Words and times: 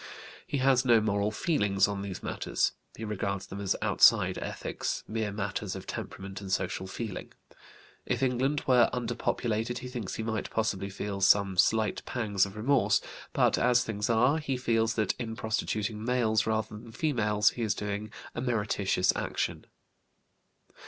He 0.47 0.57
has 0.57 0.83
no 0.83 0.99
moral 0.99 1.29
feelings 1.29 1.87
on 1.87 2.01
these 2.01 2.23
matters; 2.23 2.71
he 2.97 3.05
regards 3.05 3.45
them 3.45 3.61
as 3.61 3.75
outside 3.83 4.39
ethics, 4.39 5.03
mere 5.07 5.31
matters 5.31 5.75
of 5.75 5.85
temperament 5.85 6.41
and 6.41 6.51
social 6.51 6.87
feeling. 6.87 7.33
If 8.07 8.23
England 8.23 8.63
were 8.65 8.89
underpopulated 8.93 9.77
he 9.77 9.87
thinks 9.87 10.15
he 10.15 10.23
might 10.23 10.49
possibly 10.49 10.89
feel 10.89 11.21
some 11.21 11.55
slight 11.55 12.03
pangs 12.03 12.47
of 12.47 12.55
remorse; 12.57 12.99
but, 13.31 13.59
as 13.59 13.83
things 13.83 14.09
are, 14.09 14.39
he 14.39 14.57
feels 14.57 14.95
that 14.95 15.13
in 15.19 15.35
prostituting 15.35 16.03
males 16.03 16.47
rather 16.47 16.69
than 16.79 16.91
females 16.91 17.51
he 17.51 17.61
is 17.61 17.75
doing 17.75 18.11
a 18.33 18.41
meritorious 18.41 19.15
action. 19.15 19.67